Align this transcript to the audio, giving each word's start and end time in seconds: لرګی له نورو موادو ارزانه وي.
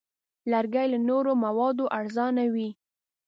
لرګی 0.51 0.87
له 0.93 0.99
نورو 1.09 1.31
موادو 1.43 1.85
ارزانه 1.99 2.43
وي. 2.53 2.69